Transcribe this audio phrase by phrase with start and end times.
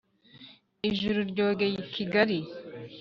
[0.89, 2.39] ijuru ryogeye i kigali,